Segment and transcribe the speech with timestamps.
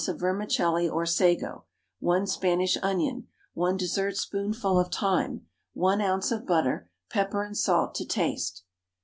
[0.07, 1.65] of vermicelli or sago,
[1.99, 5.41] 1 Spanish onion, 1 dessertspoonful of thyme,
[5.73, 6.31] 1 oz.
[6.31, 8.63] of butter, pepper and salt to taste.